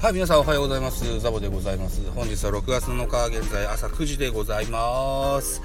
[0.00, 1.18] はい、皆さんおはようございます。
[1.18, 2.08] ザボでございます。
[2.12, 5.60] 本日は6月7日、現在朝9時でございます。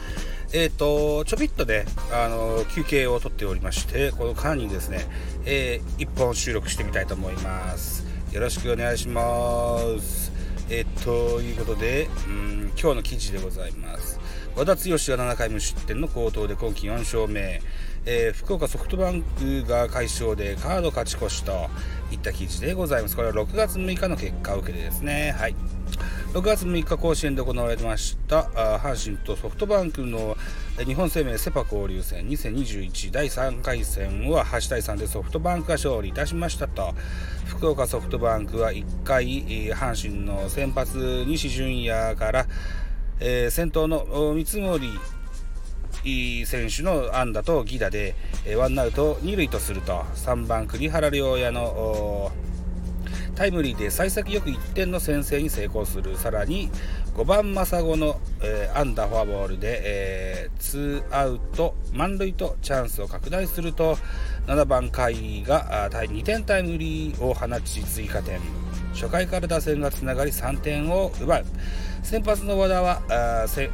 [0.51, 5.05] えっ、ー、と、ちょびっとね、あの、休憩をとっておりまして、この間にですね、
[5.45, 8.07] えー、1本収録してみたいと思います。
[8.31, 10.31] よろしくお願いします。
[10.67, 14.19] えー、ということで、うん、今日の記事でございます。
[14.55, 17.61] 和田剛が7回無失点の好投で今季4勝目。
[18.05, 21.69] えー、福岡ソフトバンクが快勝でカード勝ち越しと
[22.11, 23.15] いった記事でございます。
[23.15, 25.33] これは6月6日の結果を受けてですね。
[25.37, 25.55] はい。
[26.33, 28.41] 6月6日甲子園で行われました
[28.79, 30.35] 阪神とソフトバンクの
[30.83, 36.95] 日本生命セ・パ交流戦2021第3回戦は8対3でソフトバンクが勝利いたしましたと
[37.45, 42.47] 福岡ソフトバンクは1回阪神の先発西純也から、
[43.19, 44.89] えー、先頭の三森
[46.45, 48.15] 選手の安打と犠打で、
[48.57, 52.31] ワンアウト2塁とすると、3番栗原良也の
[53.35, 56.69] タイムリーで幸先よく1点の先制に成功する、さらに
[57.15, 63.97] 5番真砂の、えー、安打フォアボールで、えー、2アウト満塁とチャンスを拡大すると、
[64.47, 68.62] 7番甲斐が2点タイムリーを放ち追加点。
[68.93, 71.45] 初回から打線がつながり3点を奪う。
[72.03, 73.01] 先発の和田は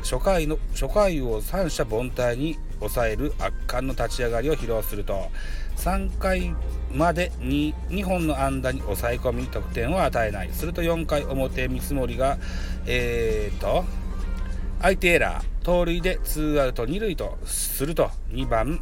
[0.02, 5.30] 初回の初回を三者凡退に抑える圧巻の立ち上がりを披露すると。
[5.78, 6.56] 3回
[6.94, 10.50] までに2本の安打に抑え込み得点を与えない。
[10.52, 12.38] すると4回表三森が
[12.86, 13.86] えーと
[14.82, 18.80] 相手エラー盗塁でツーアウト2塁とすると2番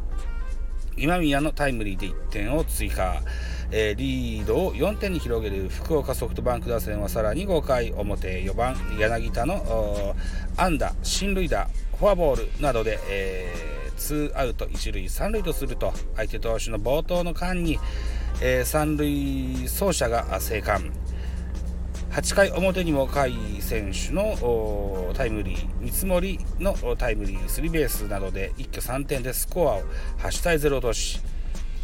[0.96, 3.22] 今宮のタイムリーで1点を追加。
[3.70, 10.14] えー、リードを4点に広げる福岡ソフトバンク打線はさらに5回表4番柳田の
[10.56, 17.78] 安打進塁打フォアボールなどで、えー、2アウト1塁3塁とすると相手投手の冒頭の間に、
[18.40, 20.92] えー、3塁走者が生還。
[22.10, 29.82] 8回表にも甲斐選手のタイムリー三森のタイムリースリーベースなどで一挙3点でスコアを
[30.18, 31.20] 8対0とし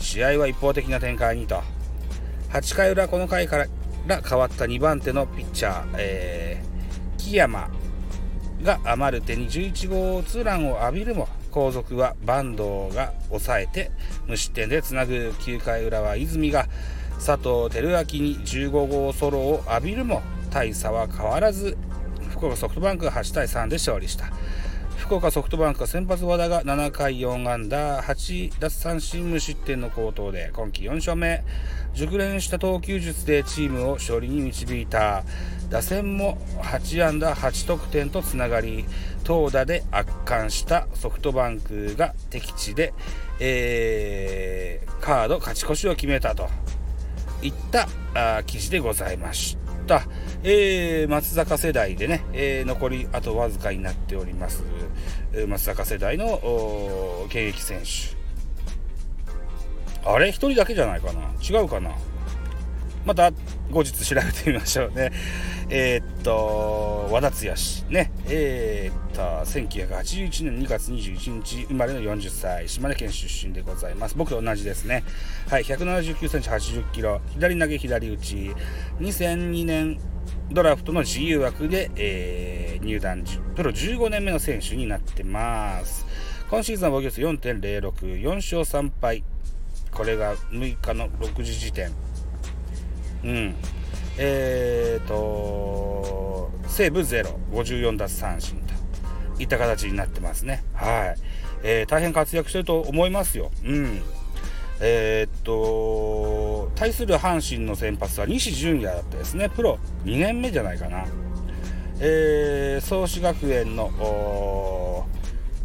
[0.04, 1.62] 試合は一方的な展開にと。
[2.50, 3.66] 8回裏この回から
[4.06, 7.68] 変わった2番手のピッチャー、えー、木山
[8.62, 13.90] がマルテに11号ツーランを浴びるも後続は坂東が抑えて
[14.26, 15.34] 無失点でつなぐ。
[15.40, 16.68] 9回裏は泉が
[17.14, 21.76] 佐藤輝明に15号ソロを浴びるも大差は変わらず
[22.30, 24.26] 福岡ソフトバンク8対3で勝利した。
[25.04, 31.44] 福岡ソフトバンクは先発和田が7回4安打8奪三振無失点の好投で今季4勝目。
[31.92, 35.22] 熟練した投球術でチームを勝利に導いた。
[35.68, 38.86] 打線も8安打8得点とつながり
[39.24, 42.94] 投打で圧巻したソフトバンクが敵地で、
[43.40, 46.48] えー、カード勝ち越しを決めたと
[47.42, 50.02] いったあ記事でございました、た
[50.42, 54.64] えー、松坂世代でね、えー、残りあとわずかになっております。
[55.48, 56.40] 松坂世代の
[57.26, 58.16] 現役選手。
[60.08, 61.22] あれ？1人だけじゃないかな？
[61.42, 61.92] 違うかな？
[63.04, 63.30] また
[63.70, 65.12] 後日調べてみましょうね。
[65.68, 67.36] えー、っと、和田剛
[67.90, 68.12] ね。
[68.28, 69.20] えー、っと、
[69.50, 74.16] 1981年2月21日生まれの40歳、島根県出身でございます。
[74.16, 75.04] 僕と同じですね。
[75.48, 78.52] はい、179センチ80キロ、左投げ左打ち、
[79.00, 79.98] 2002年
[80.50, 86.06] ドラフトの自由枠で、えー、入団、プロ15年目の選手になってます。
[86.50, 89.24] 今シーズンは防御率4.06、4勝3敗。
[89.90, 91.92] これが6日の6時時点。
[93.24, 93.54] うん。
[94.18, 98.56] えーと、西武0、54奪三振
[99.36, 100.62] といった形になってますね。
[100.74, 101.20] はい。
[101.64, 103.50] えー、大変活躍してると思いますよ。
[103.64, 104.02] うん。
[104.80, 109.48] えー、っと、対する阪神の先発は西純也だったですね。
[109.48, 111.06] プロ2年目じゃないかな。
[112.00, 113.90] えー、創志学園の、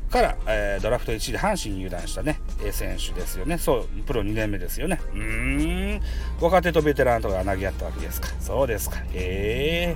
[0.09, 3.57] から、えー、ドラフト1位で阪神に入団したね、えー、選手ですよね。
[3.57, 4.99] そう、プロ2年目ですよね。
[5.13, 6.01] うーん、
[6.41, 8.29] 若手とベテランとか投げ合ったわけですか。
[8.39, 8.97] そうですか。
[9.13, 9.95] へ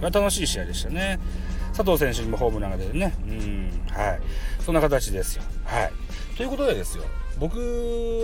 [0.00, 0.10] ー。
[0.10, 1.18] 楽しい試合でしたね。
[1.76, 3.14] 佐藤選手にもホームランが出てね。
[3.26, 4.20] うん、はい。
[4.64, 5.42] そんな形ですよ。
[5.64, 5.92] はい。
[6.36, 7.04] ということでですよ、
[7.38, 7.58] 僕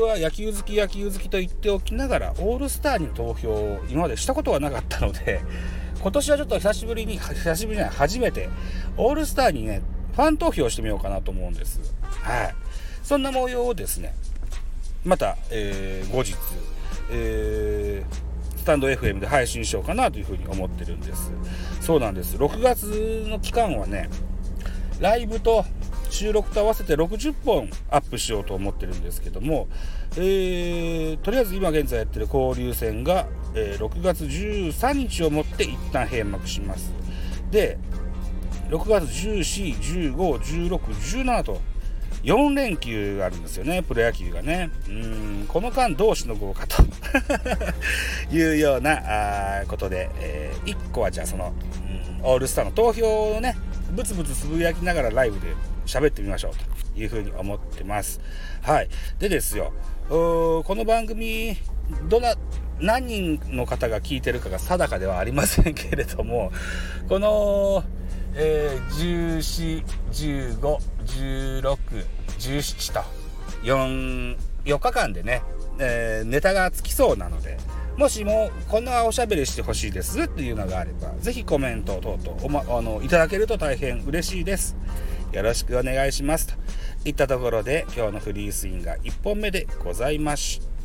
[0.03, 5.41] は野球好き野球好きと言っておきながら、オールスターに投票を今までしたことはなかったので、
[6.01, 8.49] 今年はちょっと久しぶりに、久しぶりじゃない、初めて、
[8.97, 9.83] オールスターにね、
[10.17, 11.95] ファン投票してみようかなと思うんです。
[12.01, 12.55] はい。
[13.03, 14.15] そんな模様をですね、
[15.05, 16.35] また、えー、後日、
[17.11, 21.31] えー、スタンド FM で配信しようかなというふうに思ってるんです。
[21.83, 22.39] そうなんです。
[22.39, 24.09] 6月の期間はね、
[25.01, 25.67] ライブと
[26.09, 29.69] 収録と合わせて60本アップしようと思ってるんですけども、
[30.17, 36.93] えー、とりあえず今現在やってる交流戦が、えー、6月13日をもって一旦閉幕します
[37.51, 37.79] で
[38.69, 41.61] 6月14、15、16、17と
[42.23, 44.71] 4連休あるんですよね、プロ野球がね。
[44.89, 46.83] うんこの間どうしのごうかと
[48.35, 51.53] いうようなあことで、えー、1個はじゃあその、
[52.21, 53.57] うん、オールスターの投票をね、
[53.93, 55.55] ブツブツつぶやきながらライブで
[55.87, 56.53] 喋ってみましょう
[56.95, 58.21] というふうに思ってます。
[58.63, 58.89] はい。
[59.21, 59.73] でですよ、
[60.09, 61.57] この番組、
[62.09, 62.35] どな、
[62.81, 66.51] 何人の方が聞いてるかが定かではありませんけれども、
[67.09, 67.85] この、
[68.37, 70.61] えー、14、15、
[71.61, 71.79] 16、
[72.39, 73.01] 17と
[73.63, 75.43] 4、4日間でね、
[75.79, 77.57] えー、ネタがつきそうなので、
[77.97, 84.77] もしもこんなおしゃべりしてほしいですっていうのがあれば、ぜひコメント等々お、ま、あのいただけると大変嬉しいです。
[85.33, 86.47] よろしくお願いします。
[86.49, 86.55] と
[87.07, 90.76] いったところで今日のフリースインガー1本目でございました。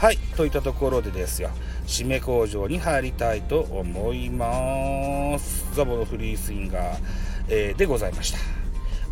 [0.00, 1.50] はい、といったところでですよ。
[1.86, 5.70] 締め工場に入りたいと思います。
[5.74, 6.98] ザボのフリースインガー、
[7.50, 8.38] えー、でございました。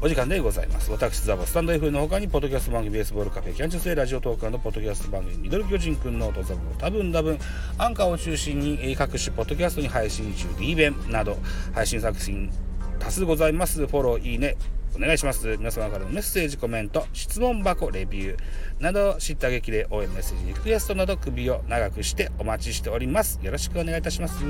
[0.00, 0.90] お時間でございます。
[0.90, 7.38] 私、ザボ、スタンド F の他に、ポッドキャスト番組、ベースボールカフェ、キャンチュスラジオトークのポッドキャスト番組、ミドル巨人くんノートザボ、多分多分、
[7.76, 11.36] アンカーを中心に各種ポッドキャストに配信中、D 弁など、
[11.74, 12.50] 配信作品
[12.98, 13.86] 多数ございます。
[13.86, 14.56] フォロー、いいね、
[14.96, 15.56] お願いします。
[15.56, 18.38] 皆様からのメッセージ、コメント、質問箱、レビュー
[18.80, 23.38] など、知った激励、応援メッセージ、リクエストなど、首を長くしてお待ちしております。
[23.42, 24.44] よろしくお願いいたします。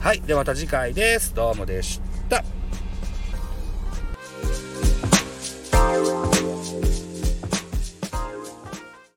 [0.00, 0.20] はい。
[0.20, 1.34] ではまた次回です。
[1.34, 2.44] どうもでした。